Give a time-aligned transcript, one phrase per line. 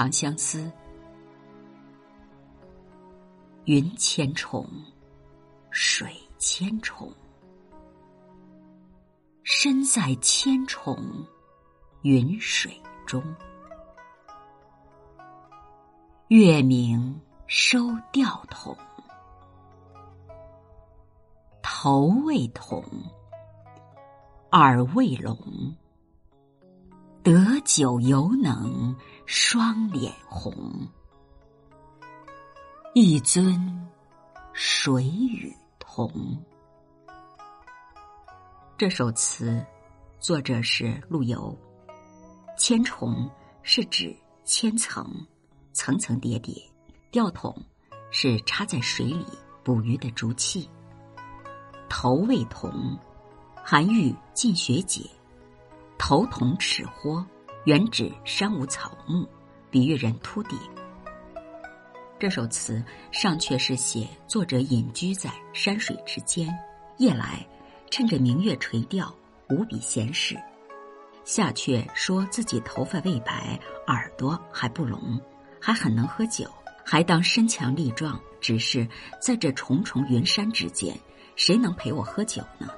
[0.00, 0.62] 长相思》：
[3.66, 4.66] 云千重，
[5.70, 7.12] 水千重，
[9.42, 10.96] 身在千重
[12.00, 12.72] 云水
[13.04, 13.22] 中。
[16.28, 18.74] 月明收钓筒，
[21.60, 22.82] 头未铜，
[24.52, 25.36] 耳未聋。
[27.22, 28.96] 得酒犹能
[29.32, 30.52] 双脸红，
[32.94, 33.88] 一尊
[34.52, 36.36] 水与同。
[38.76, 39.64] 这首词
[40.18, 41.56] 作者是陆游。
[42.58, 43.30] 千重
[43.62, 44.12] 是指
[44.42, 45.08] 千层。
[45.72, 46.60] 层层叠叠，
[47.12, 47.54] 钓筒
[48.10, 49.24] 是插在水里
[49.62, 50.68] 捕鱼的竹器。
[51.88, 52.98] 头未同，
[53.62, 55.08] 韩愈进学解，
[55.96, 57.24] 头铜齿豁，
[57.64, 59.28] 原指山无草木，
[59.70, 60.58] 比喻人秃顶。
[62.18, 66.48] 这首词上阙是写作者隐居在山水之间，
[66.96, 67.46] 夜来
[67.90, 69.14] 趁着明月垂钓，
[69.50, 70.36] 无比闲适；
[71.22, 75.20] 下阙说自己头发未白，耳朵还不聋。
[75.62, 76.50] 还很能喝酒，
[76.82, 78.18] 还当身强力壮。
[78.40, 78.88] 只是
[79.20, 80.98] 在这重重云山之间，
[81.36, 82.68] 谁能陪我喝酒呢？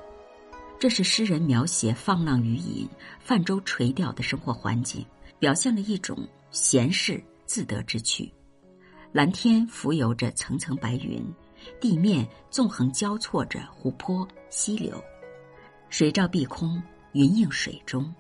[0.83, 2.89] 这是诗人描写放浪鱼饮、
[3.21, 5.07] 泛舟垂钓的生活环境，
[5.39, 8.29] 表现了一种闲适自得之趣。
[9.13, 11.25] 蓝天浮游着层层白云，
[11.81, 15.01] 地面纵横交错着湖泊、溪流，
[15.89, 18.13] 水照碧空，云映水中，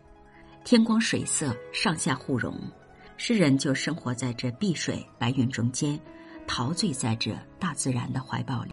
[0.62, 2.56] 天光水色上下互融。
[3.16, 5.98] 诗人就生活在这碧水白云中间，
[6.46, 8.72] 陶醉在这大自然的怀抱里。